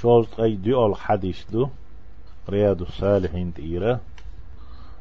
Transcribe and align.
شولت 0.00 0.40
أي 0.40 0.54
ديول 0.54 0.96
حديث 0.96 1.50
دو 1.50 1.68
رياض 2.48 2.82
الصالحين 2.82 3.54
تيرا 3.54 4.00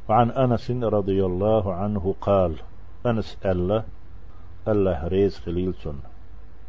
وعن 0.09 0.31
أنس 0.31 0.71
رضي 0.71 1.25
الله 1.25 1.73
عنه 1.73 2.15
قال 2.21 2.55
أنس 3.05 3.37
ألا 3.45 3.83
الله 4.67 5.07
ريز 5.07 5.37
خليل 5.37 5.73
سن 5.83 5.99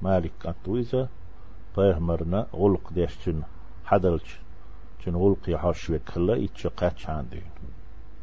مالك 0.02 0.32
أنتويزا 0.46 1.08
فيهمرنا 1.74 2.46
غلق 2.54 2.92
ديشتن 2.92 3.42
حدلش 3.84 4.38
تن 5.04 5.16
غلق 5.16 5.42
يحرش 5.48 5.90
وكلا 5.90 6.34
يتشقاتش 6.36 7.10
عندين 7.10 7.50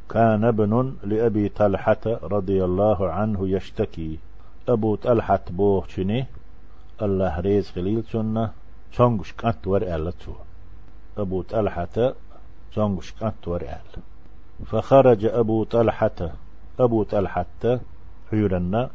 كان 0.10 0.44
ابن 0.44 0.96
لأبي 1.04 1.50
طلحة 1.50 2.04
رضي 2.24 2.64
الله 2.64 3.10
عنه 3.10 3.50
يشتكي. 3.50 4.20
أبو 4.70 4.96
طلحة 4.96 5.44
بوغشني 5.50 6.26
الله 7.02 7.40
ريز 7.40 7.72
خليل 7.72 8.04
سنة 8.04 8.52
تونغش 8.96 9.32
كانت 9.32 9.68
ورقالة 9.68 10.14
أبو 11.18 11.42
طلحة 11.42 12.14
تونغش 12.74 13.12
كانت 13.12 13.48
ورقالة 13.48 14.02
فخرج 14.66 15.26
أبو 15.26 15.64
طلحة 15.64 16.32
أبو 16.80 17.04
طلحة 17.04 17.80
حيرنا 18.32 18.90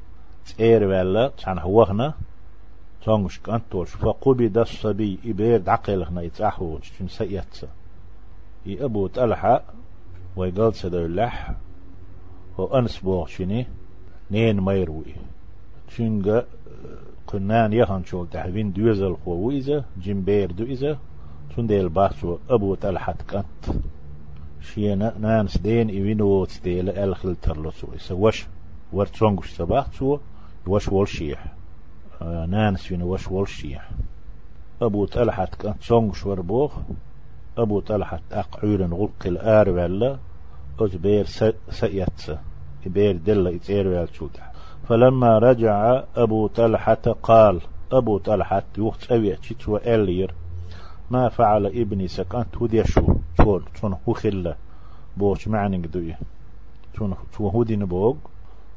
تير 0.46 0.84
ولا 0.84 1.28
تان 1.28 1.58
هوغنا 1.58 2.14
تونغش 3.04 3.38
كانت 3.38 3.74
ورش 3.74 3.90
فقبض 3.90 4.58
الصبي 4.58 5.18
إبير 5.24 5.70
عقلنا 5.70 6.22
يتأحوج 6.22 6.80
تن 6.98 7.08
سيئت 7.08 7.64
إي 8.66 8.84
أبو 8.84 9.06
طلحة 9.06 9.62
ويقال 10.36 10.74
سدو 10.74 10.98
اللح 11.06 11.54
هو 12.60 12.78
أنس 12.78 12.98
بوغشني 12.98 13.66
نين 14.30 14.60
ميروي 14.60 15.14
شنغا 15.96 16.44
قنان 17.26 17.72
يهان 17.72 18.04
شول 18.04 18.26
تحوين 18.30 18.72
دوزل 18.72 19.16
خوويزة 19.24 19.84
جنبير 19.96 20.52
دوزة 20.52 20.98
تنديل 21.56 21.88
باسو 21.88 22.38
أبو 22.50 22.74
تلحت 22.74 23.22
كانت 23.22 23.78
شينا 24.60 25.18
نانس 25.18 25.58
دين 25.58 25.88
إيوينو 25.88 26.44
تستيل 26.44 26.90
ألخل 26.90 27.36
ترلسو 27.36 27.86
إسا 27.96 28.14
وش 28.14 28.46
ورتسونغش 28.92 29.50
سباحتسو 29.50 30.18
وش 30.66 30.88
والشيح 30.88 31.44
آه 32.22 32.46
نانس 32.46 32.82
فين 32.82 33.02
وش 33.02 33.28
والشيح 33.28 33.90
أبو 34.82 35.06
تلحت 35.06 35.54
كانت 35.54 35.82
سونغش 35.82 36.26
وربوخ 36.26 36.72
أبو 37.58 37.80
تلحت 37.80 38.22
أقعول 38.32 38.82
غلق 38.82 39.26
الآر 39.26 39.68
ولا 39.70 40.18
أزبير 40.80 41.26
سيئتس 41.70 42.32
إبير 42.86 43.16
دل 43.16 43.48
إتير 43.48 43.88
والشوتح 43.88 44.52
فلما 44.88 45.38
رجع 45.38 46.02
أبو 46.16 46.46
طلحة 46.46 47.16
قال 47.22 47.60
أبو 47.92 48.18
طلحة 48.18 48.62
يوخت 48.78 49.12
أوي 49.12 49.36
تشتو 49.36 49.76
ألير 49.76 50.34
ما 51.10 51.28
فعل 51.28 51.66
ابني 51.66 52.08
سكانت 52.08 52.56
هدي 52.62 52.84
شو؟ 52.84 53.14
تون 53.36 53.64
تون 53.80 53.96
هو 54.08 54.12
خلة 54.12 54.56
بوش 55.16 55.48
معني 55.48 55.76
قدوية. 55.76 56.18
تون 56.94 57.14
تو 57.32 57.48
هودي 57.48 57.76
نبوغ؟ 57.76 58.16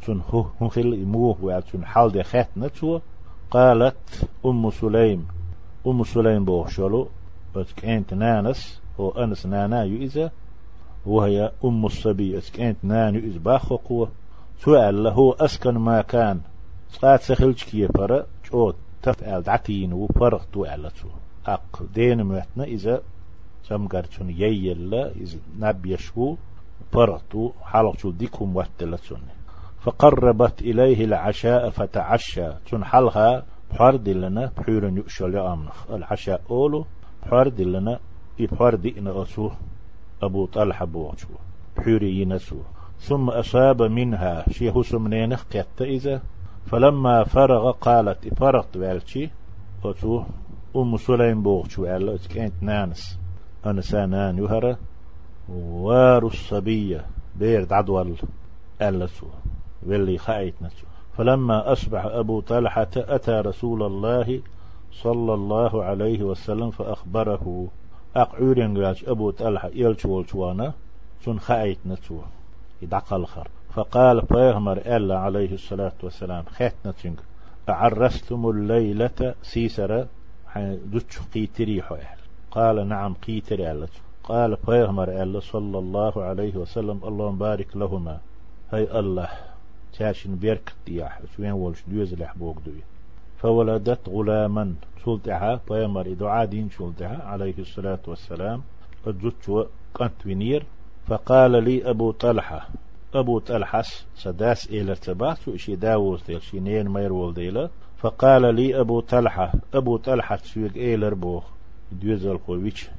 تون 0.06 0.22
هو 0.30 0.46
هو 0.62 0.68
خلة 0.70 1.36
وعد 1.42 1.64
تون 1.64 1.86
حال 1.86 2.12
دي 2.12 2.24
خاتنا 2.24 2.68
تشو 2.68 3.00
قالت 3.52 4.30
أم 4.46 4.70
سليم 4.70 5.28
أم 5.88 6.04
سليم 6.04 6.46
بوغ 6.46 6.68
شلو 6.68 7.08
كانت 7.76 8.14
نانس 8.14 8.82
هو 9.00 9.10
أنس 9.10 9.46
نانا 9.46 9.84
يؤذى 9.84 10.30
وهي 11.06 11.52
أم 11.66 11.86
الصبي 11.86 12.42
كانت 12.42 12.78
نان 12.84 13.16
يؤذى 13.16 13.40
باخو 13.40 13.76
قوة. 13.76 14.10
سؤال 14.66 15.04
له 15.04 15.36
أسكن 15.40 15.78
ما 15.78 16.02
كان. 16.02 16.40
سقات 16.90 17.22
سخلج 17.22 17.64
كي 17.64 17.88
فرا 17.88 18.26
جوت 18.52 18.76
تفعل 19.02 19.42
دعتين 19.42 19.94
وفرق 19.94 20.46
توعلتو 20.54 21.08
أق 21.48 21.84
دين 21.96 22.24
مهتنا 22.24 22.64
إذا 22.64 23.02
سمقرتون 23.64 24.30
ييلا 24.30 25.12
إذا 25.12 25.38
نبيشو 25.60 26.36
فرقتو 26.92 27.52
حلقتو 27.62 28.12
ديكم 28.12 28.56
واتلتون 28.56 29.22
فقربت 29.82 30.62
إليه 30.62 31.06
العشاء 31.06 31.70
فتعشى. 31.70 32.48
تون 32.70 32.86
حلها 32.86 33.44
بحرد 33.72 34.10
لنا 34.10 34.52
بحور 34.58 34.84
يؤشل 34.84 35.36
أمنخ. 35.38 35.92
العشاء 35.92 36.42
أولو 36.50 36.86
بحرد 37.24 37.62
لنا 37.62 38.00
بحرد 38.40 38.86
إن 38.86 39.08
أسو 39.08 39.50
أبو 40.24 40.46
طلحة 40.46 40.86
بوغشو 40.86 41.28
بحوري 41.78 42.22
ينسو. 42.22 42.58
ثم 43.04 43.30
أصاب 43.30 43.82
منها 43.82 44.46
شيخ 44.50 44.82
سمنين 44.82 45.34
قيت 45.34 45.82
إذا؟ 45.82 46.22
فلما 46.66 47.24
فرغ 47.24 47.72
قالت 47.72 48.34
فرغت 48.34 48.78
والشي 48.78 49.30
وتو 49.84 50.24
أم 50.76 50.98
سليم 50.98 51.44
بوغش 51.44 51.80
وعلا 51.80 52.18
كانت 52.36 52.54
نانس. 52.62 53.20
أنا 53.66 53.82
سانان 53.82 54.38
يهرى 54.38 54.76
وار 55.50 56.26
الصبية 56.26 57.06
بيرد 57.36 57.74
عدوال 57.74 58.16
ألسو 58.82 59.28
واللي 59.88 60.18
خايت 60.18 60.56
نسو 60.62 60.86
فلما 61.18 61.72
أصبح 61.72 62.06
أبو 62.06 62.40
طلحة 62.40 62.88
أتى 62.96 63.32
رسول 63.32 63.84
الله 63.84 64.42
صلى 64.92 65.34
الله 65.34 65.84
عليه 65.84 66.24
وسلم 66.24 66.72
فأخبره. 66.72 67.68
أقعورين 68.16 68.94
أبو 69.08 69.32
طلحة 69.32 69.70
يلشوالشوانا 69.74 70.74
سن 71.26 71.40
خايت 71.40 71.80
نسو 72.84 72.88
يدعق 72.88 73.14
الخر 73.14 73.48
فقال 73.74 74.22
بيغمر 74.22 74.78
ألا 74.78 75.18
عليه 75.18 75.54
الصلاة 75.54 75.94
والسلام 76.04 76.44
خاتنا 76.46 76.92
تنك 76.92 77.20
أعرستم 77.70 78.50
الليلة 78.50 79.36
سيسرة 79.44 80.08
دوتش 80.92 81.20
قيتري 81.34 81.82
حوال 81.82 82.20
قال 82.52 82.88
نعم 82.88 83.14
قيتري 83.14 83.72
ألا 83.72 83.88
قال 84.24 84.58
بيغمر 84.68 85.10
ألا 85.24 85.40
صلى 85.40 85.78
الله 85.80 86.24
عليه 86.24 86.56
وسلم 86.56 87.00
اللهم 87.04 87.38
بارك 87.38 87.78
لهما. 87.78 88.20
هاي 88.72 89.00
الله 89.00 89.30
تاشن 89.98 90.36
بيرك 90.36 90.74
دياح 90.86 91.22
سوين 91.38 91.52
ولش 91.52 91.84
دوز 91.88 92.14
لحبوك 92.14 92.58
دوي 92.66 92.84
فولدت 93.38 94.10
غلاما 94.10 94.76
شلتها 95.06 95.62
بيغمر 95.70 96.14
دعاء 96.14 96.46
دين 96.46 96.70
شلتها 96.70 97.24
عليه 97.24 97.58
الصلاة 97.60 98.04
والسلام. 98.08 98.62
الجوتش 99.08 99.46
كانت 99.96 100.26
وينير 100.26 100.64
فقال 101.08 101.64
لي 101.64 101.90
أبو 101.90 102.12
طلحة 102.12 102.70
أبو 103.14 103.40
طلحة 103.40 103.84
سداس 104.16 104.70
إلى 104.70 104.96
تبات 104.96 105.48
وشي 105.48 105.76
داوز 105.76 106.24
ديل 106.24 106.42
شينين 106.42 106.90
مير 106.90 107.14
ولديلا 107.14 107.70
فقال 107.98 108.56
لي 108.56 108.80
أبو 108.80 109.00
طلحة 109.00 109.54
أبو 109.74 109.98
طلحة 109.98 110.38
سويق 110.38 110.72
إلى 110.76 111.10
ربوخ 111.10 111.44
دوزل 111.92 112.38
قويش 112.38 112.90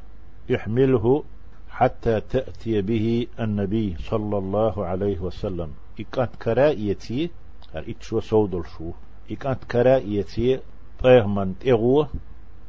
يحمله 0.48 1.25
حتى 1.70 2.20
تأتي 2.20 2.82
به 2.82 3.26
النبي 3.41 3.97
صلى 3.98 4.38
الله 4.38 4.84
عليه 4.86 5.19
وسلم. 5.19 5.71
إكانت 6.00 6.36
كرائيتي 6.36 7.31
إتشو 7.75 8.21
سودل 8.21 8.62
شو؟ 8.78 8.91
إكانت 9.31 9.65
كرائيتي 9.65 10.60
طيهمن 11.03 11.54
إغوه 11.66 12.09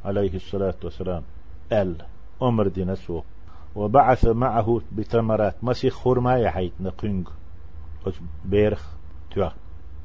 عليه 0.04 0.34
الصلاة 0.34 0.74
والسلام 0.84 1.22
أل 1.72 1.96
أمر 2.42 2.68
دي 2.68 2.84
نسوه 2.84 3.22
وبعث 3.76 4.26
معه 4.26 4.80
بتمرات. 4.92 5.64
مسيخ 5.64 5.94
خرما 5.94 6.38
يحيت 6.38 6.72
نقنق. 6.80 7.32
أش 8.06 8.14
بيرخ 8.44 8.86
توا. 9.34 9.48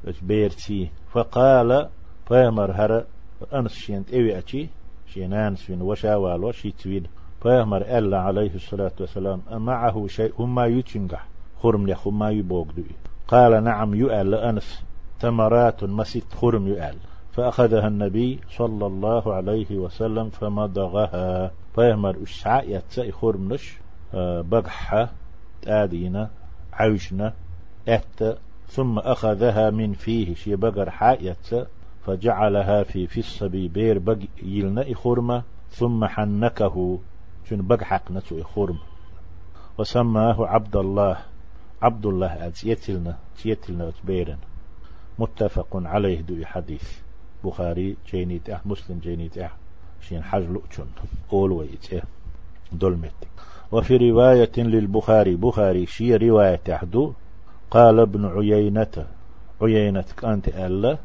أش 0.07 0.21
بيرتي 0.21 0.89
فقال 1.11 1.89
فامر 2.25 2.71
هر 2.71 3.05
أنس 3.53 3.73
شينت 3.73 4.13
إوي 4.13 4.37
أتي 4.37 4.69
شينانس 5.07 5.61
فين 5.61 5.81
وشاوال 5.81 6.43
وشي 6.43 6.71
تويد 6.71 7.07
فامر 7.41 7.81
ألا 7.97 8.19
عليه 8.19 8.55
الصلاة 8.55 8.91
والسلام 8.99 9.41
معه 9.51 10.07
شيء 10.07 10.33
هما 10.39 10.65
يتنجح 10.65 11.27
خرم 11.59 11.87
لخ 11.87 12.07
هما 12.07 12.29
يبوغ 12.29 12.65
دوي 12.71 12.95
قال 13.27 13.63
نعم 13.63 13.95
يؤل 13.95 14.35
أنس. 14.35 14.83
تمرات 15.19 15.83
مسيت 15.83 16.33
خرم 16.33 16.67
يؤل 16.67 16.97
فأخذها 17.31 17.87
النبي 17.87 18.39
صلى 18.57 18.85
الله 18.85 19.33
عليه 19.33 19.77
وسلم 19.77 20.29
فمضغها. 20.29 21.51
فيهمر 21.75 22.23
أشعاء 22.23 22.69
يتسأي 22.69 23.11
خرمنش 23.11 23.77
آه، 24.13 24.41
بقحة 24.41 25.11
تادينا 25.61 26.29
عيشنا 26.73 27.33
أت 27.87 28.37
ثم 28.67 28.99
أخذها 28.99 29.69
من 29.69 29.93
فيه 29.93 30.35
شي 30.35 30.55
بقر 30.55 30.89
حائت 30.89 31.67
فجعلها 32.05 32.83
في 32.83 33.07
في 33.07 33.19
الصبي 33.19 33.67
بير 33.67 33.99
بق 33.99 34.17
يلنا 34.43 34.85
خرمة 34.95 35.43
ثم 35.69 36.05
حنكه 36.05 36.99
شن 37.49 37.67
بقحق 37.67 38.11
نتو 38.11 38.43
خرم 38.43 38.77
وسماه 39.77 40.47
عبد 40.47 40.75
الله. 40.75 41.17
عبد 41.81 42.05
الله 42.05 42.47
أتس 42.47 42.63
يتلنا 42.63 43.17
يتلنا 43.45 43.91
بيرن 44.03 44.37
متفق 45.19 45.67
عليه 45.73 46.21
دو 46.21 46.45
حديث. 46.45 46.99
بخاري 47.43 47.97
جينيت 48.11 48.49
أح 48.49 48.65
مسلم 48.65 48.99
جينيت 48.99 49.37
أح 49.37 49.57
شين 50.01 50.23
حج 50.23 50.43
لؤشن 50.43 50.85
أول 51.33 51.51
ويت 51.51 51.89
دولمت. 52.71 53.13
وفي 53.71 53.97
رواية 53.97 54.51
للبخاري 54.57 55.35
بخاري 55.35 55.85
شي 55.85 56.15
رواية 56.15 56.55
تحدو 56.55 57.13
قال 57.71 57.99
ابن 57.99 58.25
عيينة 58.25 59.05
عيينة 59.61 60.05
كانت 60.17 60.47
ألا 60.47 60.97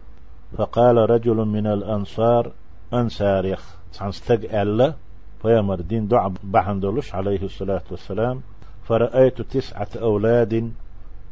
فقال 0.58 0.96
رجل 1.10 1.36
من 1.36 1.66
الأنصار 1.66 2.52
أنصار 2.94 3.44
يخ 3.44 3.76
تنستق 3.92 4.60
ألا 4.60 4.94
فيمر 5.42 5.80
دين 5.80 6.08
دعا 6.08 6.34
بحندلش 6.44 7.14
عليه 7.14 7.42
الصلاة 7.42 7.82
والسلام 7.90 8.40
فرأيت 8.82 9.42
تسعة 9.42 9.88
أولاد 9.96 10.72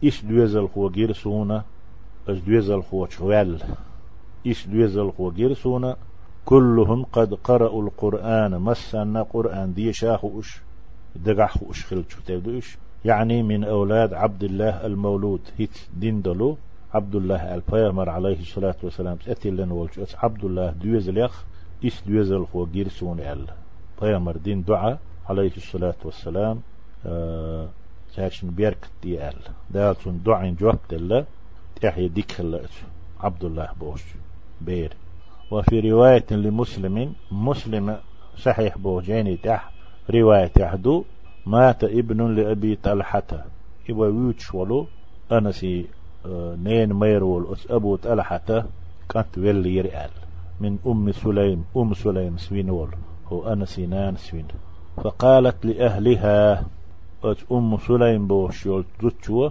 إيش 0.05 0.25
دوزل 0.25 0.69
خو 0.69 0.90
جيرسونا 0.90 1.64
إيش 2.28 2.38
دوزل 2.38 2.82
خو 2.82 3.06
شوال 3.06 3.62
إيش 4.46 4.67
دوزل 4.67 5.12
خو 5.12 5.31
جيرسونا 5.31 5.96
كلهم 6.44 7.05
قد 7.05 7.35
قرأوا 7.35 7.82
القرآن 7.82 8.58
مسنا 8.61 9.23
قرآن 9.23 9.75
دي 9.75 9.93
شاخوش 9.93 10.61
دقحوش 11.17 11.87
خلتشو 11.87 12.20
تبدوش 12.26 12.79
يعني 13.05 13.43
من 13.43 13.64
أولاد 13.64 14.14
عبد 14.14 14.44
الله 14.44 14.87
المولود 14.87 15.41
هيت 15.58 15.79
دين 15.96 16.23
دلو 16.23 16.56
عبد 16.94 17.14
الله 17.14 17.55
البيامر 17.55 18.11
عليه 18.11 18.41
الصلاة 18.41 18.75
والسلام 18.82 19.17
أتلن 19.29 19.70
والش 19.70 20.17
عبد 20.23 20.44
الله 20.44 20.70
دوزل 20.70 21.19
يخ 21.19 21.44
إيش 21.85 22.02
دوزل 22.06 22.46
خو 22.46 22.67
جيرسون 22.67 23.20
ال. 23.20 23.46
بيامر 24.02 24.37
دين 24.37 24.62
دعاء 24.62 24.99
عليه 25.29 25.52
الصلاة 25.56 25.94
والسلام 26.05 26.61
آه 27.06 27.69
ساشن 28.14 28.50
بيرك 28.50 28.88
دي 29.02 29.29
ال. 29.29 29.37
دالتون 29.70 30.20
دعين 30.26 30.55
جواب 30.55 30.79
دل 30.91 31.25
تحيي 31.82 32.08
ديك 32.08 32.41
عبد 33.20 33.44
الله 33.44 33.69
بوش 33.81 34.02
بير. 34.61 34.93
وفي 35.55 35.81
رواية 35.81 36.27
لمسلم 36.31 37.12
مسلم 37.31 37.97
صحيح 38.37 38.79
بوجيني 38.79 39.37
تح 39.37 39.71
رواية 40.11 40.53
يحدو 40.59 41.05
مات 41.47 41.85
ابن 41.85 42.35
لأبي 42.35 42.77
طلحة. 42.77 43.45
إبا 43.91 44.06
ويوتش 44.06 44.55
ولو 44.55 44.87
أنا 45.33 45.51
سي 45.51 45.87
آه، 46.27 46.56
نين 46.56 46.93
ميرول 46.93 47.53
أس 47.53 47.71
أبو 47.71 47.97
طلحة 47.97 48.65
كانت 49.09 49.39
ويلي 49.39 49.77
يرئال 49.77 50.11
من 50.61 50.79
أم 50.87 51.12
سليم 51.12 51.65
أم 51.77 51.95
سليم 51.95 52.37
سوينول 52.37 52.89
هو 53.27 53.53
أنا 53.53 53.65
سينان 53.65 54.17
سوين. 54.17 54.47
فقالت 54.97 55.67
لأهلها 55.67 56.67
أم 57.53 57.79
سليم 57.79 58.27
بوشيول 58.27 58.85
زوتشو 59.03 59.51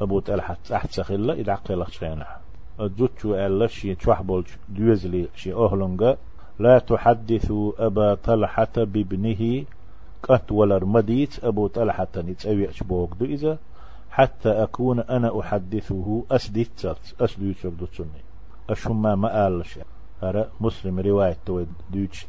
أبو 0.00 0.20
طلحة 0.20 0.56
تحت 0.68 0.90
سخلة 0.90 1.34
إذا 1.34 1.52
عقلت 1.52 1.90
شينها 1.90 2.45
الزوتشو 2.80 3.34
ألا 3.34 3.66
شي 3.66 3.94
تشوحبولج 3.94 4.46
دوزلي 4.68 5.28
شي 5.34 5.52
أهلنغا 5.52 6.16
لا 6.58 6.78
تحدثوا 6.78 7.86
أبا 7.86 8.14
طلحة 8.14 8.74
بابنه 8.76 9.64
قت 10.22 10.52
ولر 10.52 10.84
مديت 10.84 11.44
أبو 11.44 11.66
طلحة 11.66 12.08
نتسوي 12.16 12.68
أشبوك 12.70 13.14
دو 13.20 13.54
حتى 14.10 14.48
أكون 14.48 15.00
أنا 15.00 15.40
أحدثه 15.40 16.24
أسديت 16.30 16.70
تات 16.76 16.98
أسديت 17.20 17.66
تسني 17.66 18.22
أشما 18.70 19.14
ما 19.14 19.42
قال 19.42 19.66
شيء 19.66 19.84
أرى 20.22 20.44
مسلم 20.60 21.00
رواية 21.00 21.36
تويد 21.46 21.68
دوتش 21.90 22.26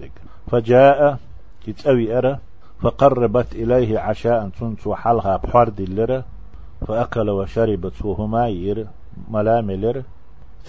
فجاء 0.48 1.20
يتسوي 1.68 2.18
أرى. 2.18 2.40
فقربت 2.82 3.56
إليه 3.56 4.00
عشاء 4.00 4.50
تنس 4.50 4.88
وحلها 4.88 5.38
بحرد 5.38 5.80
اللرة 5.82 6.26
فأكل 6.88 7.30
وشربت 7.30 8.06
وهما 8.06 8.48
ير. 8.48 8.88
ملاملر. 9.30 10.04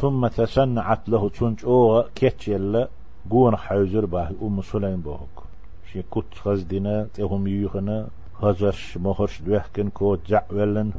ثم 0.00 0.27
تسنعت 0.27 1.09
له 1.09 1.29
تنج 1.29 1.65
أو 1.65 2.05
كيتش 2.15 2.49
يلا 2.49 2.89
قون 3.31 3.56
حيزر 3.56 4.06
باه 4.06 4.31
أم 4.43 4.62
سليم 4.62 5.00
بوك. 5.00 5.45
شي 5.93 6.03
كت 6.03 6.35
خزدنا 6.35 7.09
تهم 7.15 7.47
يوخنا 7.47 8.09
هزش 8.43 8.97
مهرش 8.97 9.43
دوحكن 9.43 9.89
كو 9.91 10.17
جعولن 10.27 10.93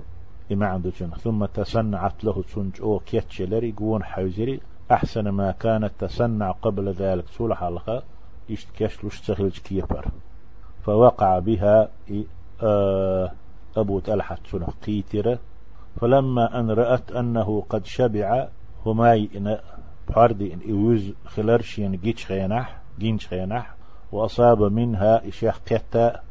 إما 0.52 0.68
عنده 0.68 0.90
ثم 1.24 1.46
تسنعت 1.46 2.24
له 2.24 2.44
تنج 2.56 2.82
أو 2.82 3.00
كيتش 3.00 3.42
لري 3.42 3.72
قون 3.72 4.04
حيزري 4.04 4.60
أحسن 4.92 5.30
ما 5.30 5.52
كانت 5.52 5.92
تسنع 6.00 6.52
قبل 6.52 6.92
ذلك 6.92 7.28
سولح 7.28 7.64
الله. 7.64 8.02
اشتكش 8.52 9.06
لش 9.06 9.22
تخلج 9.22 9.58
كيبر. 9.60 10.06
فوقع 10.84 11.40
بها 11.40 11.90
أبو 13.78 14.00
تلحة 14.00 14.38
سنة 14.52 14.68
قيترة 14.86 15.40
فلما 16.02 16.60
أن 16.60 16.72
رأت 16.72 17.12
أنه 17.12 17.62
قد 17.70 17.86
شبع 17.86 18.48
هماي 18.86 19.30
إن 19.36 19.58
بحردي 20.10 20.54
إن 20.54 20.60
إيوز 20.60 21.14
خلرشين 21.26 21.92
جيتش 21.92 22.26
خينح 22.26 22.82
جينش 23.00 23.28
خينح. 23.28 23.76
وأصاب 24.12 24.64
منها 24.64 25.28
إشيخ 25.28 25.60
قتا 25.72 26.22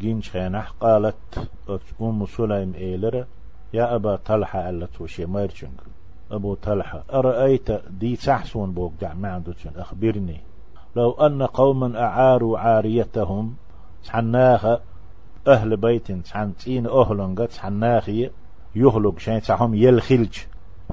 جينش 0.00 0.30
خينح. 0.30 0.70
قالت 0.80 1.48
أم 2.00 2.26
سليم 2.26 2.74
إيلر 2.74 3.26
يا 3.72 3.94
أبا 3.94 4.16
طلحة 4.16 4.70
ألا 4.70 4.86
توشي 4.86 5.26
ميرجنج 5.26 5.80
أبو 6.30 6.54
طلحة 6.54 7.04
أرأيت 7.12 7.70
دي 7.70 8.16
تحسون 8.16 8.72
بوك 8.72 8.92
دع 9.00 9.14
ما 9.14 9.42
أخبرني. 9.76 10.40
لو 10.96 11.12
أن 11.12 11.42
قوما 11.42 12.00
أعاروا 12.02 12.58
عاريتهم 12.58 13.54
تحناها 14.04 14.80
أهل 15.48 15.76
بيت 15.76 16.12
تحن 16.12 16.56
تين 16.56 16.86
أهلنغ 16.86 17.44
تحناخي 17.44 18.30
يهلق 18.74 19.18
شين 19.18 19.40
تحهم 19.40 19.74
يلخلج. 19.74 20.38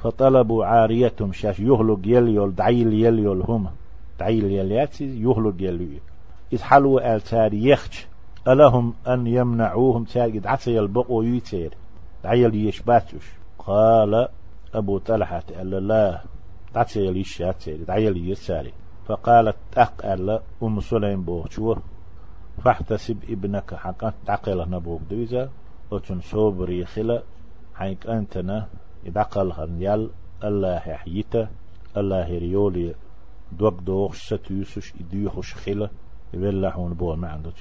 فطلبوا 0.01 0.65
عاريتهم 0.65 1.33
شاش 1.33 1.59
يهلق 1.59 1.99
يليول 2.05 2.55
دعيل 2.55 2.93
يليول 2.93 3.41
هم. 3.41 3.67
دعيل 4.19 4.45
يلياتي 4.45 5.21
يهلق 5.21 5.55
يليول 5.59 5.99
آل 7.33 7.67
يخش. 7.67 8.07
ألهم 8.47 8.93
أن 9.07 9.27
يمنعوهم 9.27 10.03
تاري 10.03 10.39
دعسي 10.39 10.79
البقو 10.79 11.21
يتير 11.21 11.73
دعيل 12.23 12.55
يشباتوش. 12.55 13.31
قال 13.59 14.27
أبو 14.73 14.97
طلحة 14.97 15.43
قال 15.57 15.69
لا. 15.87 16.21
دعسي 16.75 17.05
يليشاتي 17.05 17.77
دعيل 17.77 18.29
يساري. 18.31 18.73
فقالت 19.07 19.55
أقل 19.77 20.39
أم 20.63 20.79
سليم 20.79 21.21
بوشور 21.21 21.79
فاحتسب 22.63 23.17
ابنك 23.29 23.73
حقا. 23.73 24.13
تعقل 24.25 24.69
نبوك 24.69 25.01
دويزا 25.09 25.49
وتن 25.91 26.21
صوبري 26.21 26.85
خلا. 26.85 27.21
حيك 27.75 28.07
أنتنا. 28.07 28.67
يدعقل 29.05 29.51
هرنيال 29.51 30.09
الله 30.43 30.75
يحييته 30.75 31.47
الله 31.97 32.27
يريولي 32.27 32.95
دوك 33.51 33.79
دوغ 33.81 34.13
ستيوسش 34.13 34.93
إديوخش 34.99 35.53
خلا 35.53 35.89
يبلحون 36.33 36.93
بو 36.93 37.15
ما 37.15 37.29
عنده 37.29 37.51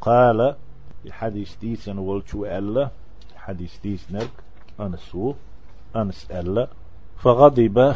قال 0.00 0.54
الحديث 1.06 1.56
ديس 1.56 1.88
ولشو 1.88 2.44
ألا 2.44 2.90
حديث 3.36 3.80
ديس 3.82 4.12
نرك 4.12 4.30
أنا 4.80 4.96
سو 4.96 5.34
أنس 5.96 6.30
ألا 6.30 6.68
فغضب 7.16 7.94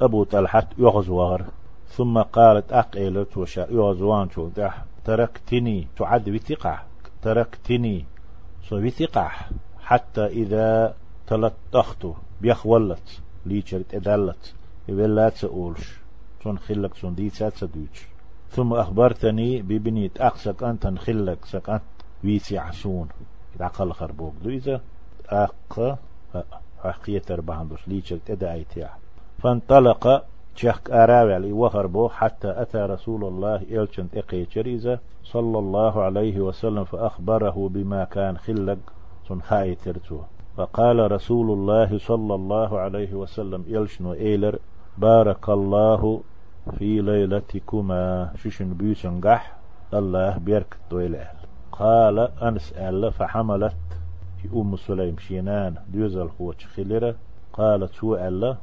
أبو 0.00 0.24
طلحة 0.24 0.66
يغزوار. 0.78 1.44
ثم 1.88 2.18
قالت 2.22 2.72
أقيلت 2.72 3.36
وشا 3.36 3.66
يغزوان 3.70 4.30
شو؟ 4.30 4.48
دح 4.48 4.84
تركتني. 5.04 5.86
تعد 5.96 6.28
وثقة 6.28 6.82
تركتني. 7.22 8.04
سو 8.68 8.76
وثقة 8.76 9.30
حتى 9.80 10.26
إذا 10.26 10.94
تلطخت 11.30 12.06
بيخولت 12.40 13.20
ليشرت 13.46 13.94
إدلت 13.94 14.54
يبل 14.88 15.14
لا 15.14 15.28
تقولش 15.28 15.98
تون 16.42 16.58
خلك 16.58 16.94
تون 16.94 17.14
دي 17.14 17.30
تدوش 17.30 18.06
ثم 18.50 18.72
أخبرتني 18.72 19.62
ببنيت 19.62 20.20
أقسك 20.20 20.62
أنت 20.62 20.86
نخلك 20.86 21.44
سك 21.44 21.80
ويسي 22.24 22.58
عسون. 22.58 23.08
إذا 23.56 23.66
قل 23.66 23.92
خربوك 23.92 24.34
دو 24.44 24.50
إذا 24.50 24.80
أق 25.28 25.98
حقية 26.82 27.22
أربعة 27.30 27.64
دوش 27.64 27.88
ليشرت 27.88 28.30
إدا 28.30 28.52
أيتيا. 28.52 28.90
فانطلق 29.38 30.24
شخ 30.56 30.80
أراوي 30.90 31.34
علي 31.34 31.52
وخربو 31.52 32.08
حتى 32.08 32.62
أتى 32.62 32.78
رسول 32.78 33.24
الله 33.24 33.56
إلشن 33.56 34.06
إقي 34.14 34.46
شريزة 34.50 34.98
صلى 35.24 35.58
الله 35.58 36.02
عليه 36.02 36.40
وسلم 36.40 36.84
فأخبره 36.84 37.68
بما 37.74 38.04
كان 38.04 38.38
خلق 38.38 38.78
سن 39.28 39.40
ترتو 39.84 40.20
فقال 40.56 41.12
رسول 41.12 41.50
الله 41.50 41.98
صلى 41.98 42.34
الله 42.34 42.78
عليه 42.78 43.14
وسلم 43.14 43.64
إلشن 43.68 44.06
إيلر؟ 44.06 44.58
بارك 44.98 45.48
الله 45.48 46.22
في 46.78 47.00
ليلتكما. 47.00 48.32
ششن 48.36 48.74
بيسن 48.74 49.20
قح؟ 49.20 49.56
الله 49.94 50.38
بيرك 50.38 50.76
طويل 50.90 51.16
قال 51.72 52.18
أنس 52.18 52.72
ألا 52.72 53.10
فحملت 53.10 53.76
أم 54.54 54.76
سليم 54.76 55.18
شينان 55.18 55.74
دوزل 55.88 56.28
خوش 56.28 56.66
خلره 56.66 57.14
قالت 57.52 57.92
شو 57.92 58.14
ألا 58.14 58.56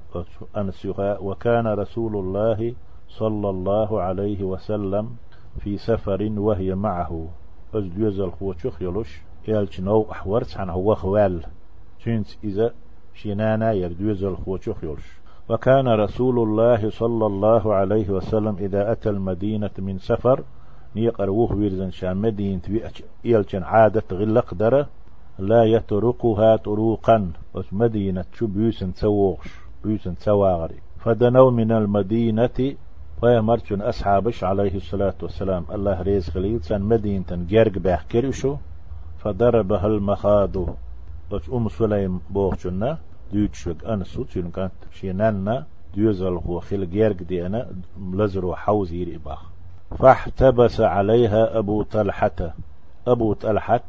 أنسها 0.57 1.19
وكان 1.19 1.67
رسول 1.67 2.15
الله 2.15 2.73
صلى 3.09 3.49
الله 3.49 4.01
عليه 4.01 4.43
وسلم 4.43 5.15
في 5.59 5.77
سفر 5.77 6.31
وهي 6.37 6.75
معه. 6.75 7.27
أجل 7.73 8.31
هو 8.41 8.53
شخ 8.53 8.81
يلوش 8.81 9.21
يالش 9.47 9.79
نو 9.81 10.07
أحورت؟ 10.11 10.57
عن 10.57 10.69
هو 10.69 10.95
خوال. 10.95 11.43
شنت 11.99 12.27
إذا 12.43 12.73
شنانا 13.13 13.71
يردوزل 13.71 14.35
هو 14.47 14.57
شخ 14.57 14.83
يلوش 14.83 15.17
وكان 15.49 15.87
رسول 15.87 16.39
الله 16.39 16.89
صلى 16.89 17.25
الله 17.25 17.73
عليه 17.73 18.09
وسلم 18.09 18.55
إذا 18.59 18.91
أتى 18.91 19.09
المدينة 19.09 19.69
من 19.79 19.97
سفر 19.97 20.43
نيقروه 20.95 21.55
ويرزن 21.55 21.91
شام 21.91 22.21
مدينة 22.21 22.61
يلشن 23.25 23.63
عادة 23.63 24.03
غلق 24.11 24.53
دره 24.53 24.87
لا 25.39 25.63
يتركها 25.63 26.55
طروقا. 26.55 27.31
مدينة 27.71 28.25
شو 28.33 28.47
بيوسن 28.47 28.93
تسوغش 28.93 29.49
بيوسن 29.83 30.15
تسواغري 30.15 30.75
فدنوا 30.99 31.51
من 31.51 31.71
المدينة 31.71 32.75
ويمرتون 33.21 33.81
أصحابش 33.81 34.43
عليه 34.43 34.75
الصلاة 34.75 35.13
والسلام 35.21 35.65
الله 35.71 36.01
ريز 36.01 36.29
خليل 36.29 36.63
سان 36.63 36.81
مدينة 36.81 37.25
جرق 37.31 37.77
باح 37.77 38.03
كرشو 38.03 38.55
فضربها 39.17 39.87
المخاض. 39.87 40.57
سليم 41.69 42.19
بوخشنا 42.29 42.97
ديوتشوك 43.31 43.85
أنسو 43.85 44.23
تشون 44.23 44.51
كانت 44.51 44.71
شينانا 44.93 45.65
ديوزل 45.93 46.35
هو 46.47 46.59
خل 46.59 46.89
جرق 46.89 47.15
دي 47.15 47.45
أنا 47.45 47.71
ملزر 47.97 48.55
حوزي 48.55 49.03
ريباخ 49.03 49.41
فاحتبس 49.99 50.81
عليها 50.81 51.57
أبو 51.59 51.83
طلحة 51.83 52.53
أبو 53.07 53.33
طلحة 53.33 53.83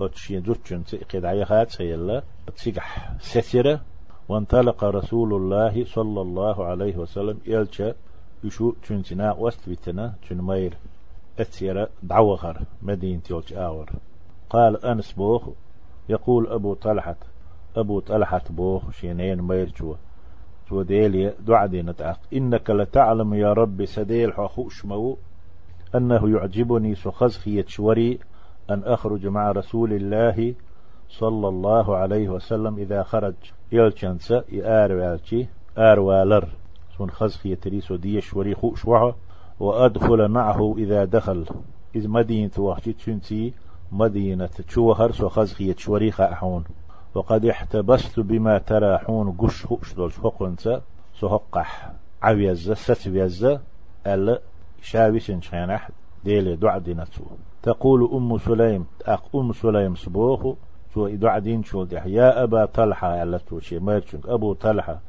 وتشين 0.00 0.42
زوتشن 0.42 0.84
تقيد 0.84 1.24
عيخات 1.24 1.70
سيلا 1.70 2.22
تسيقح 2.56 3.12
سترة 3.20 3.80
وانطلق 4.28 4.84
رسول 4.84 5.34
الله 5.34 5.84
صلى 5.84 6.20
الله 6.20 6.64
عليه 6.64 6.96
وسلم 6.96 7.38
إلشا 7.48 7.94
يشو 8.44 8.72
تشنتنا 8.82 9.32
وست 9.32 9.68
بيتنا 9.68 10.14
تشن 10.22 10.40
مير 10.40 10.76
أتسيرة 11.38 11.88
دعوغر 12.02 12.62
مدينة 12.82 13.20
يولش 13.30 13.52
آور 13.52 13.90
قال 14.50 14.84
أنس 14.84 15.12
بوخ 15.12 15.48
يقول 16.08 16.46
أبو 16.46 16.74
طلحة 16.74 17.16
أبو 17.76 18.00
طلحة 18.00 18.42
بوخ 18.50 18.90
شينين 18.90 19.42
مير 19.42 19.72
جوا. 19.80 19.94
تو 20.68 20.82
ديلي 20.82 21.34
دعدي 21.40 21.82
نتعق 21.82 22.20
إنك 22.32 22.70
لتعلم 22.70 23.34
يا 23.34 23.52
رب 23.52 23.84
سديل 23.84 24.32
حخوش 24.32 24.84
مو 24.84 25.16
أنه 25.94 26.30
يعجبني 26.30 26.94
سخزخية 26.94 27.64
شوري 27.68 28.18
أن 28.70 28.82
أخرج 28.84 29.26
مع 29.26 29.50
رسول 29.50 29.92
الله 29.92 30.54
صلى 31.08 31.48
الله 31.48 31.96
عليه 31.96 32.28
وسلم 32.28 32.76
إذا 32.76 33.02
خرج. 33.02 33.34
يلشنسا 33.72 34.44
يآر 34.48 34.92
والشي 34.92 35.46
آر 35.78 36.00
والر 36.00 36.48
سون 36.98 37.10
خزخية 37.10 37.54
تريسو 37.54 37.96
ديش 37.96 38.34
وري 38.34 38.54
خوش 38.54 38.86
وأدخل 39.60 40.28
معه 40.28 40.74
إذا 40.78 41.04
دخل. 41.04 41.46
إذ 41.94 42.08
مدينة 42.08 42.50
وحشي 42.58 42.92
تشنسي 42.92 43.54
مدينة 43.92 44.46
تشوهر 44.46 45.12
سو 45.12 45.28
خزخية 45.28 45.76
شوريخ 45.78 46.20
أحون 46.20 46.64
وقد 47.14 47.44
احتبست 47.46 48.20
بما 48.20 48.58
تراحون 48.58 49.32
قش 49.32 49.66
خوش 49.66 49.94
دولش 49.94 50.18
حقنسا 50.18 50.82
سهقح. 51.20 51.92
عويزة 52.22 52.74
ستويزة 52.74 53.60
ألا 54.06 54.40
شاويسن 54.82 55.40
شينح 55.40 55.90
ديلي 56.24 56.56
دعدينتو 56.56 57.22
تقول 57.62 58.10
أم 58.12 58.38
سليم 58.38 58.86
أخ 59.06 59.20
أم 59.34 59.52
سليم 59.52 59.94
سبوخ 59.94 60.56
شو 60.94 61.08
دعدين 61.08 61.62
شو 61.64 61.86
يا 62.06 62.42
أبا 62.42 62.64
طلحة 62.64 63.08
علتو 63.08 63.60
شي 63.60 63.78
ميرشنك. 63.78 64.26
أبو 64.26 64.52
طلحة 64.52 65.00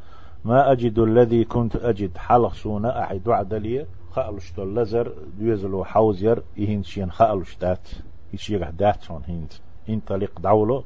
ما 0.46 0.72
أجد 0.72 1.00
الذي 1.00 1.44
كنت 1.44 1.76
أجد 1.76 2.18
حلق 2.18 2.54
سونا. 2.54 3.04
أحي 3.04 3.20
دعد 3.20 3.54
لي 3.54 3.86
خالش 4.12 4.60
لزر 4.60 5.14
ديزلو 5.38 5.84
حوزير 5.84 6.44
يهين 6.58 6.84
شين 6.84 7.12
خالش 7.12 7.58
دات. 7.58 7.88
يشيغ 8.34 8.70
دات 8.70 9.04
شون 9.04 9.22
هينت 9.26 9.54
انطلق 9.90 10.40
دولو 10.40 10.84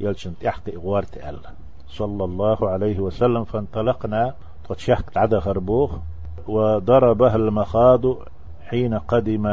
يلشن 0.00 0.34
تحت 0.40 0.68
إغوارت 0.68 1.16
أل. 1.16 1.40
صلى 1.88 2.24
الله 2.24 2.70
عليه 2.70 3.00
وسلم 3.00 3.44
فانطلقنا 3.44 4.34
تشحك 4.68 5.16
عدا 5.16 5.40
خربوخ 5.40 5.90
وضربها 6.48 7.36
المخاض 7.36 8.02
حين 8.66 8.94
قدم 8.98 9.46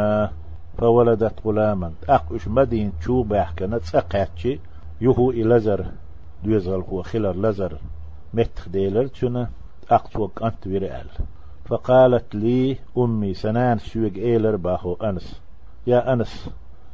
فولدت 0.78 1.34
غلاما. 1.46 1.94
أقش 2.10 2.48
مدين 2.48 2.92
تشوب 3.00 3.34
أحكنا 3.34 3.78
تسقعتشي 3.78 4.60
يهو 5.02 5.32
إلزر. 5.32 5.86
دوزغل 6.44 6.82
هو 6.82 7.02
خلر 7.02 7.36
لزر. 7.36 7.78
متخ 8.34 8.70
ديلر 8.70 9.08
تشنا 9.08 9.50
أقتوك 9.92 10.44
أنت 10.44 10.68
ورئال 10.68 11.08
فقالت 11.66 12.36
لي 12.36 12.78
أمي 12.98 13.34
سنان 13.34 13.78
سويق 13.78 14.14
إيلر 14.14 14.56
باهو 14.56 14.94
أنس. 14.94 15.42
يا 15.88 16.14
أنس 16.14 16.50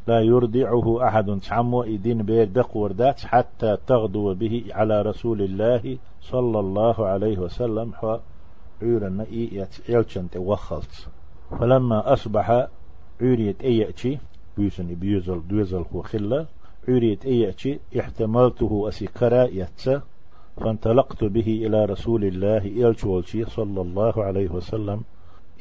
لا 0.09 0.19
يرضعه 0.21 1.07
أحد. 1.07 1.39
تعمو 1.47 1.83
إدين 1.83 2.19
بير 2.23 2.47
دق 2.57 2.77
وردات 2.77 3.19
حتى 3.31 3.77
تغدو 3.87 4.33
به 4.33 4.63
على 4.71 5.01
رسول 5.01 5.41
الله 5.41 5.83
صلى 6.21 6.59
الله 6.59 6.97
عليه 7.11 7.37
وسلم. 7.37 7.93
حو 7.93 8.17
عيرنا 8.81 9.25
يلشنت 9.89 10.37
وخلت 10.37 10.93
فلما 11.59 12.13
أصبح 12.13 12.67
عريت 13.21 13.61
أيأتي 13.63 14.17
بيسن 14.57 14.87
بيوزل 15.01 15.47
دوزل 15.47 15.85
هو 15.93 16.01
خلة. 16.01 16.45
عريت 16.87 17.25
أيأتي 17.25 17.79
احتملته 17.99 18.85
أسكرا 18.87 19.43
يتسا 19.43 20.01
فانطلقت 20.57 21.23
به 21.23 21.49
إلى 21.65 21.85
رسول 21.85 22.21
الله 22.25 22.63
إلشولشي 22.87 23.45
صلى 23.45 23.81
الله 23.81 24.13
عليه 24.23 24.49
وسلم. 24.49 24.99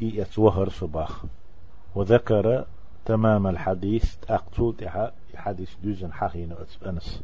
إيأت 0.03 0.39
وهر 0.39 0.69
صباح. 0.69 1.11
وذكر 1.95 2.65
تمام 3.09 3.47
الحديث. 3.47 4.17
أقتل 4.29 4.75
حديث 5.35 5.71
دوزن 5.83 6.13
حقين 6.13 6.53
أنس. 6.87 7.23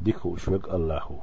ديكو 0.00 0.36
شوك 0.36 0.68
الله. 0.68 1.20